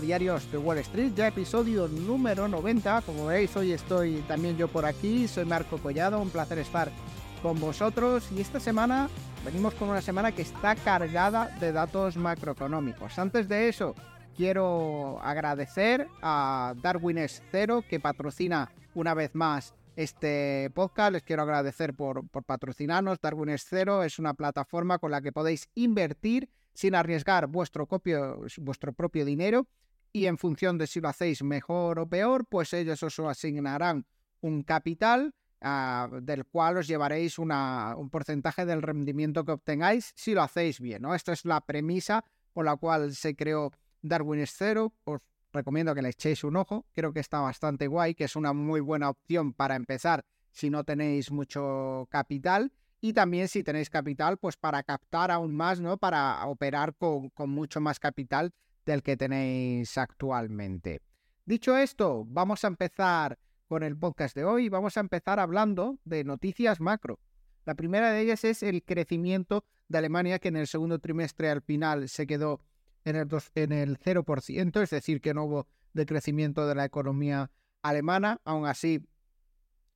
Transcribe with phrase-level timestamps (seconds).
[0.00, 3.02] Diarios de Wall Street, ya episodio número 90.
[3.02, 5.28] Como veis, hoy estoy también yo por aquí.
[5.28, 6.90] Soy Marco Collado, un placer estar
[7.42, 8.30] con vosotros.
[8.32, 9.08] Y esta semana
[9.44, 13.18] venimos con una semana que está cargada de datos macroeconómicos.
[13.18, 13.94] Antes de eso,
[14.36, 17.18] quiero agradecer a Darwin
[17.50, 21.12] Cero que patrocina una vez más este podcast.
[21.12, 23.20] Les quiero agradecer por, patrocinarnos.
[23.20, 29.66] Darwin Cero es una plataforma con la que podéis invertir sin arriesgar vuestro propio dinero
[30.12, 34.06] y en función de si lo hacéis mejor o peor, pues ellos os asignarán
[34.40, 40.34] un capital ah, del cual os llevaréis una, un porcentaje del rendimiento que obtengáis si
[40.34, 41.02] lo hacéis bien.
[41.02, 41.14] ¿no?
[41.14, 44.94] Esta es la premisa por la cual se creó Darwin Cero.
[45.04, 45.20] Os
[45.52, 46.86] recomiendo que le echéis un ojo.
[46.92, 50.84] Creo que está bastante guay, que es una muy buena opción para empezar si no
[50.84, 55.98] tenéis mucho capital y también si tenéis capital, pues para captar aún más, ¿no?
[55.98, 58.52] Para operar con, mucho más capital
[58.88, 61.02] del que tenéis actualmente.
[61.44, 64.70] Dicho esto, vamos a empezar con el podcast de hoy.
[64.70, 67.20] Vamos a empezar hablando de noticias macro.
[67.66, 71.60] La primera de ellas es el crecimiento de Alemania, que en el segundo trimestre al
[71.60, 72.62] final se quedó
[73.04, 77.50] en el, en el 0%, es decir, que no hubo decrecimiento de la economía
[77.82, 78.40] alemana.
[78.46, 79.06] Aún así,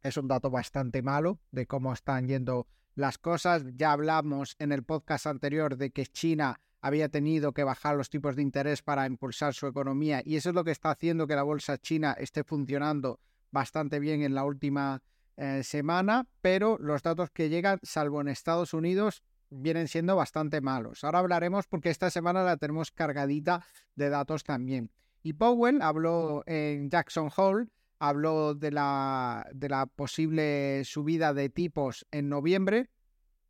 [0.03, 3.65] es un dato bastante malo de cómo están yendo las cosas.
[3.75, 8.36] Ya hablamos en el podcast anterior de que China había tenido que bajar los tipos
[8.36, 11.44] de interés para impulsar su economía y eso es lo que está haciendo que la
[11.44, 15.03] bolsa china esté funcionando bastante bien en la última
[15.36, 21.05] eh, semana, pero los datos que llegan, salvo en Estados Unidos, vienen siendo bastante malos.
[21.05, 24.91] Ahora hablaremos porque esta semana la tenemos cargadita de datos también.
[25.22, 27.69] Y Powell habló en Jackson Hole
[28.03, 32.91] habló de la, de la posible subida de tipos en noviembre,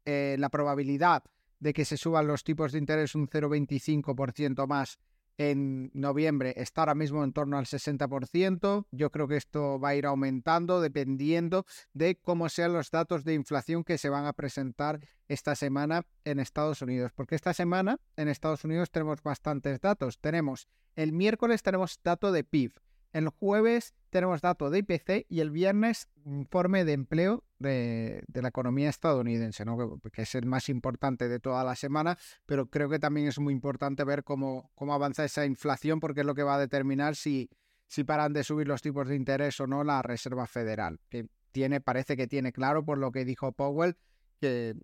[0.04, 1.22] eh, la probabilidad
[1.62, 4.98] de que se suban los tipos de interés un 0,25% más
[5.38, 8.86] en noviembre está ahora mismo en torno al 60%.
[8.90, 11.64] Yo creo que esto va a ir aumentando dependiendo
[11.94, 16.40] de cómo sean los datos de inflación que se van a presentar esta semana en
[16.40, 17.12] Estados Unidos.
[17.14, 20.18] Porque esta semana en Estados Unidos tenemos bastantes datos.
[20.18, 22.72] Tenemos el miércoles tenemos dato de PIB.
[23.12, 28.88] El jueves tenemos datos de IPC y el viernes informe de empleo de, la economía
[28.88, 29.64] estadounidense,
[30.12, 33.52] que es el más importante de toda la semana, pero creo que también es muy
[33.52, 37.50] importante ver cómo, cómo avanza esa inflación porque es lo que va a determinar si,
[37.86, 41.80] si paran de subir los tipos de interés o no la Reserva Federal, que tiene,
[41.80, 43.96] parece que tiene claro por lo que dijo Powell,
[44.40, 44.74] que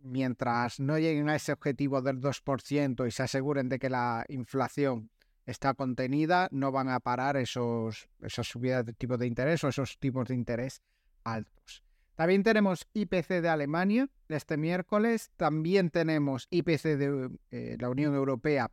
[0.00, 5.10] mientras no lleguen a ese objetivo del 2% y se aseguren de que la inflación
[5.46, 9.98] está contenida, no van a parar esos, esas subidas de tipo de interés o esos
[9.98, 10.82] tipos de interés
[11.24, 11.84] altos.
[12.16, 18.70] También tenemos IPC de Alemania este miércoles, también tenemos IPC de eh, la Unión Europea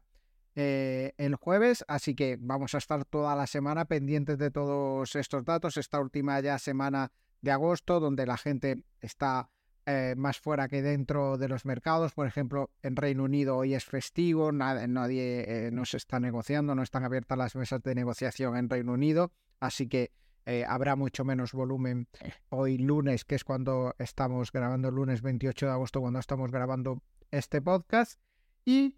[0.56, 5.44] eh, el jueves, así que vamos a estar toda la semana pendientes de todos estos
[5.46, 7.12] datos, esta última ya semana
[7.42, 9.50] de agosto, donde la gente está
[9.86, 12.14] eh, más fuera que dentro de los mercados.
[12.14, 17.04] Por ejemplo, en Reino Unido hoy es festivo, nadie eh, no está negociando, no están
[17.04, 20.12] abiertas las mesas de negociación en Reino Unido, así que
[20.46, 22.08] eh, habrá mucho menos volumen
[22.50, 27.02] hoy lunes, que es cuando estamos grabando, lunes 28 de agosto, cuando estamos grabando
[27.32, 28.20] este podcast.
[28.64, 28.98] Y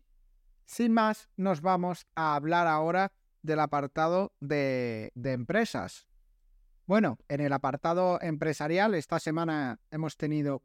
[0.66, 6.08] sin más, nos vamos a hablar ahora del apartado de empresas.
[6.88, 10.62] Bueno, en el apartado empresarial, esta semana hemos tenido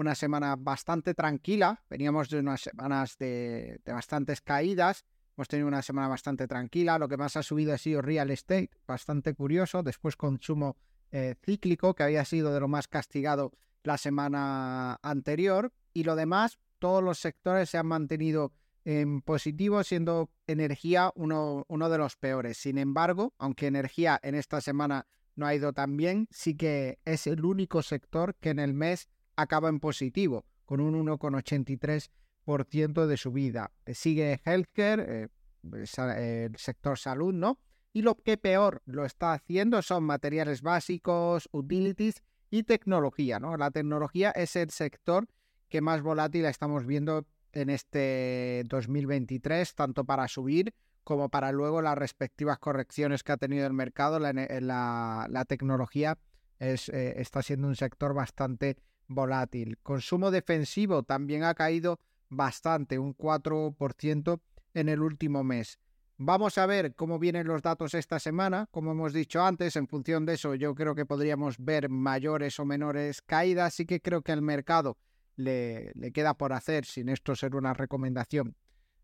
[0.00, 1.84] una semana bastante tranquila.
[1.90, 5.04] Veníamos de unas semanas de, bastantes caídas.
[5.36, 6.98] Hemos tenido una semana bastante tranquila.
[6.98, 9.82] Lo que más ha subido ha sido real estate, bastante curioso.
[9.82, 10.78] Después consumo
[11.12, 13.52] eh, cíclico, que había sido de lo más castigado
[13.82, 15.70] la semana anterior.
[15.92, 18.54] Y lo demás, todos los sectores se han mantenido
[18.86, 22.56] en positivo, siendo energía uno, uno de los peores.
[22.56, 27.26] Sin embargo, aunque energía en esta semana no ha ido tan bien, sí que es
[27.26, 29.10] el único sector que en el mes
[29.40, 33.72] acaba en positivo, con un 1,83% de subida.
[33.86, 35.28] Sigue healthcare, eh,
[35.62, 37.58] el sector salud, ¿no?
[37.92, 43.56] Y lo que peor lo está haciendo son materiales básicos, utilities y tecnología, ¿no?
[43.56, 45.26] La tecnología es el sector
[45.68, 50.72] que más volátil estamos viendo en este 2023, tanto para subir
[51.04, 54.18] como para luego las respectivas correcciones que ha tenido el mercado.
[54.20, 56.18] La, tecnología
[56.58, 58.76] es, eh, está siendo un sector bastante
[59.10, 59.78] volátil.
[59.82, 64.40] Consumo defensivo también ha caído bastante, un 4%
[64.74, 65.78] en el último mes.
[66.16, 68.68] Vamos a ver cómo vienen los datos esta semana.
[68.70, 72.64] Como hemos dicho antes, en función de eso yo creo que podríamos ver mayores o
[72.64, 73.74] menores caídas.
[73.74, 74.98] Sí que creo que al mercado
[75.36, 78.54] le, le queda por hacer, sin esto ser una recomendación,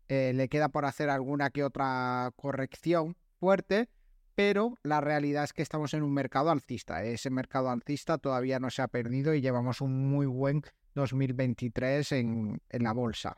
[0.07, 3.89] eh, le queda por hacer alguna que otra corrección fuerte,
[4.37, 7.03] pero la realidad es que estamos en un mercado alcista.
[7.03, 10.61] Ese mercado alcista todavía no se ha perdido y llevamos un muy buen
[10.93, 13.35] 2023 en, en la bolsa.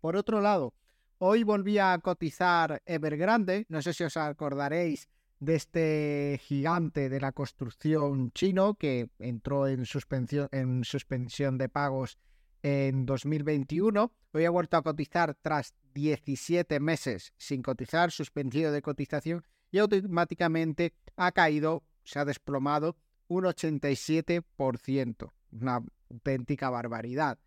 [0.00, 0.72] Por otro lado,
[1.18, 5.08] hoy volví a cotizar Evergrande, no sé si os acordaréis
[5.40, 12.18] de este gigante de la construcción chino que entró en suspensión, en suspensión de pagos
[12.62, 14.12] en 2021.
[14.32, 20.94] Hoy ha vuelto a cotizar tras 17 meses sin cotizar, suspendido de cotización y automáticamente
[21.16, 22.96] ha caído, se ha desplomado
[23.26, 25.32] un 87%.
[25.50, 27.38] Una auténtica barbaridad.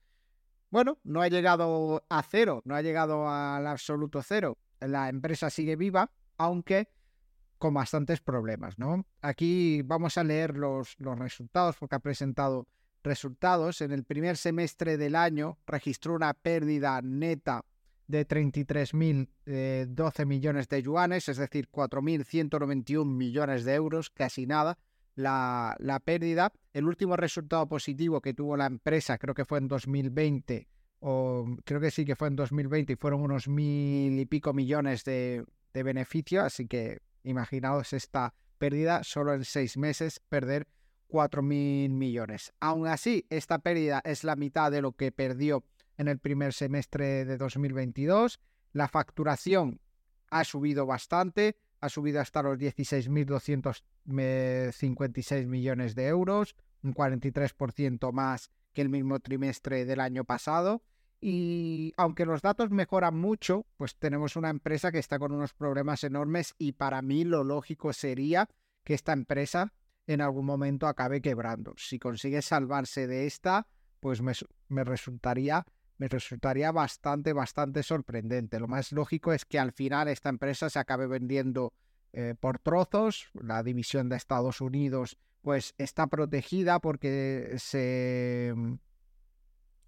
[0.70, 4.58] Bueno, no ha llegado a cero, no ha llegado al absoluto cero.
[4.80, 6.90] La empresa sigue viva, aunque
[7.58, 9.06] con bastantes problemas, ¿no?
[9.22, 12.68] Aquí vamos a leer los, los resultados porque ha presentado
[13.04, 13.82] resultados.
[13.82, 17.66] En el primer semestre del año registró una pérdida neta
[18.12, 24.78] de 33.012 eh, millones de yuanes, es decir, 4.191 millones de euros, casi nada.
[25.16, 26.54] La, la, pérdida.
[26.74, 30.68] El último resultado positivo que tuvo la empresa, creo que fue en 2020,
[31.00, 35.04] o creo que sí que fue en 2020, y fueron unos mil y pico millones
[35.04, 35.44] de,
[35.74, 40.68] de beneficio, así que imaginaos esta pérdida solo en seis meses, perder
[41.12, 42.54] 4.000 millones.
[42.60, 45.64] Aún así, esta pérdida es la mitad de lo que perdió
[46.02, 48.40] en el primer semestre de 2022.
[48.74, 49.80] La facturación
[50.32, 58.82] ha subido bastante, ha subido hasta los 16.256 millones de euros, un 43% más que
[58.82, 60.82] el mismo trimestre del año pasado.
[61.22, 66.04] Y aunque los datos mejoran mucho, pues tenemos una empresa que está con unos problemas
[66.04, 68.50] enormes y para mí lo lógico sería
[68.84, 69.72] que esta empresa
[70.08, 71.76] en algún momento acabe quebrando.
[71.78, 73.68] Si consigue salvarse de esta,
[74.02, 75.66] pues me, resultaría
[76.02, 78.60] me resultaría bastante, bastante sorprendente.
[78.60, 81.74] Lo más lógico es que al final esta empresa se acabe vendiendo
[82.12, 83.30] eh, por trozos.
[83.36, 88.52] La división de Estados Unidos pues está protegida porque se,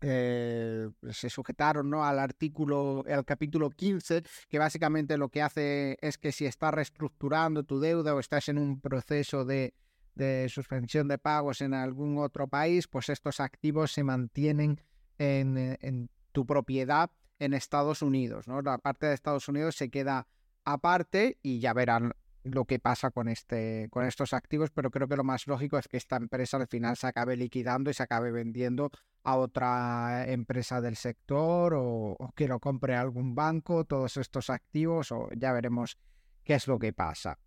[0.01, 2.06] eh, se sujetaron ¿no?
[2.06, 7.63] al artículo, al capítulo 15, que básicamente lo que hace es que si estás reestructurando
[7.63, 9.74] tu deuda o estás en un proceso de
[10.16, 14.80] de suspensión de pagos en algún otro país, pues estos activos se mantienen
[15.18, 18.62] en, eh, en tu propiedad en Estados Unidos, ¿no?
[18.62, 20.27] La parte de Estados Unidos se queda
[20.65, 22.13] aparte y ya verán
[22.44, 25.88] lo que pasa con, este, con estos activos, pero creo que lo más lógico es
[25.88, 28.92] que esta empresa al final se acabe liquidando y se acabe vendiendo
[29.24, 35.12] a otra empresa del sector o, o que lo compre algún banco, todos estos activos,
[35.13, 35.98] o ya veremos
[36.44, 37.39] qué es lo que pasa.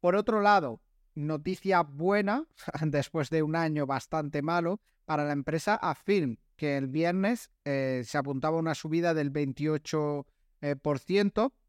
[0.00, 0.82] Por otro lado,
[1.14, 2.46] noticia buena
[2.82, 8.18] después de un año bastante malo para la empresa Affirm, que el viernes eh, se
[8.18, 10.26] apuntaba una subida del 28%,
[10.60, 10.76] eh,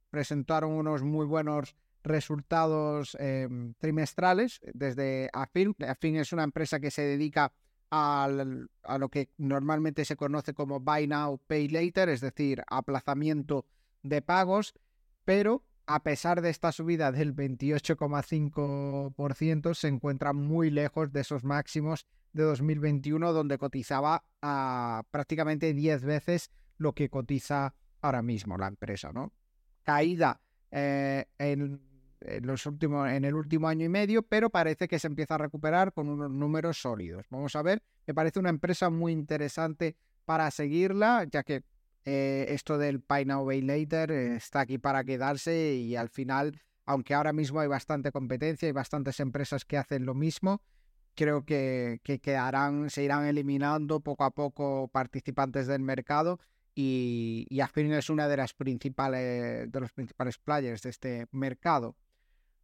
[0.09, 5.73] presentaron unos muy buenos resultados em, trimestrales desde Affirm.
[5.87, 7.51] Affirm es una empresa que se dedica
[7.91, 8.29] a
[8.99, 13.65] lo que normalmente se conoce como Buy Now, Pay Later, es decir, aplazamiento
[14.03, 14.75] de pagos,
[15.23, 22.07] pero a pesar de esta subida del 28,5%, se encuentra muy lejos de esos máximos
[22.35, 29.11] de 2021, donde cotizaba a prácticamente 10 veces lo que cotiza ahora mismo la empresa,
[29.13, 29.33] ¿no?
[29.83, 31.79] Caída eh, en,
[32.41, 35.93] los últimos, en el último año y medio, pero parece que se empieza a recuperar
[35.93, 37.25] con unos números sólidos.
[37.29, 41.63] Vamos a ver, me parece una empresa muy interesante para seguirla, ya que
[42.03, 46.61] eh, esto del Pay Now Pay Later eh, está aquí para quedarse y al final,
[46.85, 50.61] aunque ahora mismo hay bastante competencia y bastantes empresas que hacen lo mismo,
[51.15, 56.39] creo que, que quedarán, se irán eliminando poco a poco participantes del mercado
[56.75, 61.95] y, y es una de las principales de los principales players de este mercado.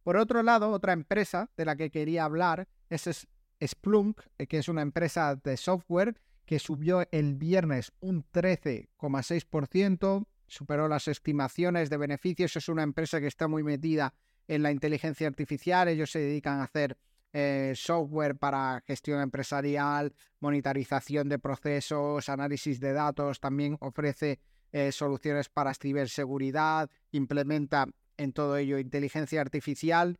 [0.02, 3.26] Por otro lado, otra empresa de la que quería hablar es
[3.64, 10.88] Splunk, eh, que es una empresa de software que subió el viernes un 13,6%, superó
[10.88, 12.56] las estimaciones de beneficios.
[12.56, 14.12] Es una empresa que está muy metida
[14.48, 15.88] en la inteligencia artificial.
[15.88, 16.98] Ellos se dedican a hacer
[17.32, 23.40] eh, software para gestión empresarial, monitorización de procesos, análisis de datos.
[23.40, 24.40] También ofrece
[24.72, 27.86] eh, soluciones para ciberseguridad, implementa
[28.16, 30.18] en todo ello inteligencia artificial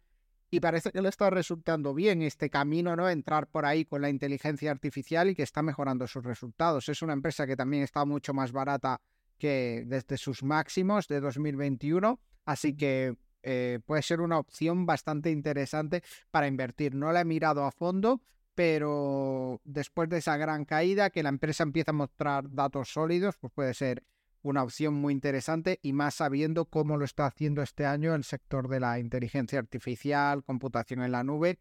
[0.50, 3.09] y parece que le está resultando bien este camino, ¿no?
[3.09, 6.90] Entrar por ahí con la inteligencia artificial y que está mejorando sus resultados.
[6.90, 9.00] Es una empresa que también está mucho más barata
[9.38, 16.03] que desde sus máximos de 2021, así que eh, puede ser una opción bastante interesante
[16.31, 16.95] para invertir.
[16.95, 18.23] No la he mirado a fondo,
[18.55, 23.53] pero después de esa gran caída, que la empresa empieza a mostrar datos sólidos, pues
[23.53, 24.05] puede ser
[24.43, 28.69] una opción muy interesante y más sabiendo cómo lo está haciendo este año el sector
[28.69, 31.61] de la inteligencia artificial, computación en la nube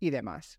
[0.00, 0.58] y demás.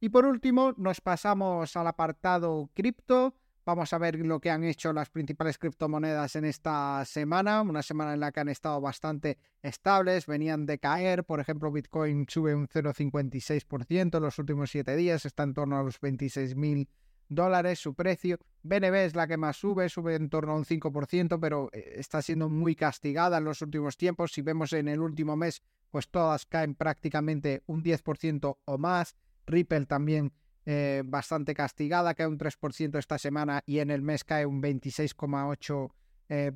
[0.00, 3.34] Y por último, nos pasamos al apartado cripto.
[3.70, 8.14] Vamos a ver lo que han hecho las principales criptomonedas en esta semana, una semana
[8.14, 12.66] en la que han estado bastante estables, venían de caer, por ejemplo, Bitcoin sube un
[12.66, 16.88] 0,56% en los últimos 7 días, está en torno a los 26.000
[17.28, 18.38] dólares su precio.
[18.64, 22.22] BNB es la que más sube, sube en torno a un 5%, pero eh, está
[22.22, 24.32] siendo muy castigada en los últimos tiempos.
[24.32, 25.62] Si vemos en el último mes,
[25.92, 29.14] pues todas caen prácticamente un 10% o más.
[29.46, 30.32] Ripple también
[30.66, 35.90] eh, bastante castigada, cae un 3% esta semana y en el mes cae un 26,8%.
[36.28, 36.52] Eh,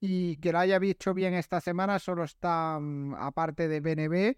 [0.00, 4.36] y que lo haya visto bien esta semana solo está, mm, aparte de BNB,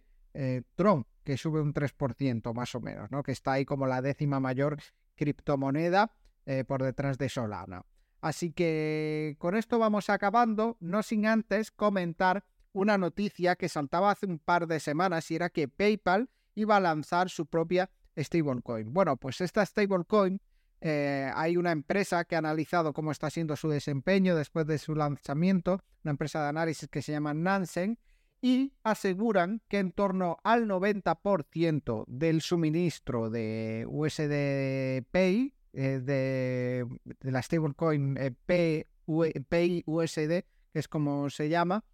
[0.75, 3.23] Tron, que sube un 3% más o menos, ¿no?
[3.23, 4.79] que está ahí como la décima mayor
[5.17, 6.13] criptomoneda
[6.47, 7.85] eh, por detrás de Solana.
[8.21, 14.27] Así que con esto vamos acabando, no sin antes comentar una noticia que saltaba hace
[14.27, 18.93] un par de semanas y era que PayPal iba a lanzar su propia stablecoin.
[18.93, 20.41] Bueno, pues esta stablecoin,
[20.81, 24.95] eh, hay una empresa que ha analizado cómo está siendo su desempeño después de su
[24.95, 27.99] lanzamiento, una empresa de análisis que se llama Nansen,
[28.43, 36.87] y aseguran que en torno al 90% del suministro de USD Pay, eh, de,
[37.21, 41.85] la stablecoin eh, Pay USD, que es como se llama,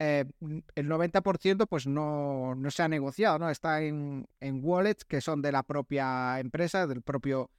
[0.00, 0.24] eh,
[0.74, 3.50] el 90% pues no, no, se ha negociado, ¿no?
[3.50, 7.50] Está en, en, wallets que son de la propia empresa, del propio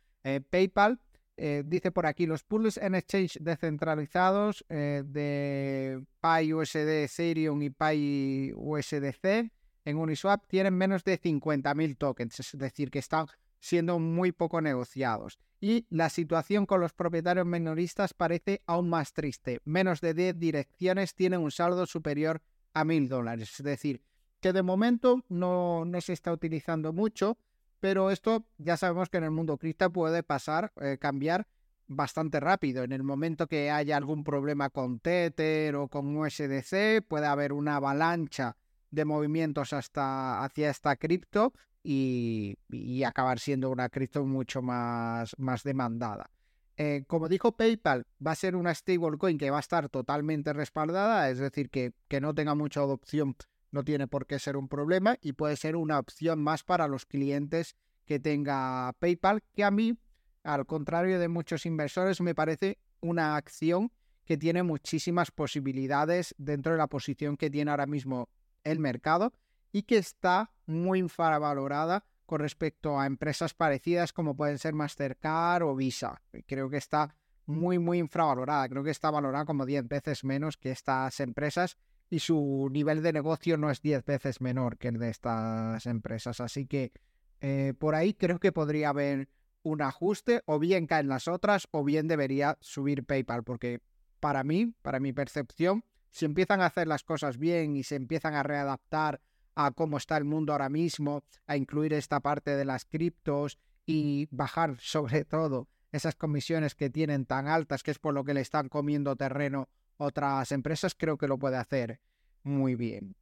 [0.50, 1.00] PayPal,
[1.44, 9.52] eh, dice por aquí, los pools en exchange descentralizados eh, de PyUSD Ethereum y PyUSDC
[9.86, 13.26] en Uniswap tienen menos de 50.000 tokens, es decir, que están
[13.62, 15.40] siendo muy poco negociados.
[15.62, 19.62] Y la situación con los propietarios minoristas parece aún más triste.
[19.64, 22.42] Menos de 10 direcciones tienen un saldo superior
[22.74, 23.58] a 1.000 dólares.
[23.58, 24.02] Es decir,
[24.42, 27.38] que de momento no, no se está utilizando mucho
[27.82, 31.48] pero esto ya sabemos que en el mundo cripto puede pasar, eh, cambiar
[31.88, 32.84] bastante rápido.
[32.84, 37.78] En el momento que haya algún problema con Tether o con USDC, puede haber una
[37.78, 38.56] avalancha
[38.92, 41.54] de movimientos hasta hacia esta cripto
[41.84, 42.58] y,
[43.04, 46.30] acabar siendo una cripto mucho más, más demandada.
[46.78, 51.30] Eh, como dijo PayPal, va a ser una stablecoin que va a estar totalmente respaldada,
[51.30, 53.36] es decir, que, que no tenga mucha adopción
[53.72, 57.06] no tiene por qué ser un problema y puede ser una opción más para los
[57.06, 59.98] clientes que tenga PayPal, que a mí,
[60.44, 63.92] al contrario de muchos inversores, me parece una acción
[64.26, 68.30] que tiene muchísimas posibilidades dentro de la posición que tiene ahora mismo
[68.64, 69.34] el mercado
[69.72, 75.76] y que está muy infravalorada con respecto a empresas parecidas como pueden ser Mastercard o
[75.76, 76.22] Visa.
[76.48, 78.70] Creo que está muy, muy infravalorada.
[78.70, 81.78] Creo que está valorada como 10 veces menos que estas empresas
[82.10, 86.40] y su nivel de negocio no es 10 veces menor que el de estas empresas.
[86.42, 86.92] Así que
[87.42, 89.30] eh, por ahí creo que podría haber
[89.64, 93.80] un ajuste, o bien caen las otras, o bien debería subir PayPal, porque
[94.20, 98.34] para mí, para mi percepción, si empiezan a hacer las cosas bien y se empiezan
[98.34, 99.22] a readaptar
[99.56, 104.28] a cómo está el mundo ahora mismo, a incluir esta parte de las criptos y
[104.32, 108.42] bajar sobre todo esas comisiones que tienen tan altas, que es por lo que le
[108.42, 109.68] están comiendo terreno
[109.98, 112.00] otras empresas, creo que lo puede hacer
[112.44, 113.16] muy bien.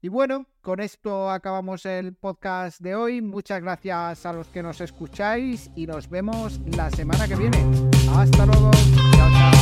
[0.00, 3.22] Y bueno, con esto acabamos el podcast de hoy.
[3.22, 7.56] Muchas gracias a los que nos escucháis y nos vemos la semana que viene.
[8.14, 8.70] Hasta luego.
[9.16, 9.53] Chao, chao.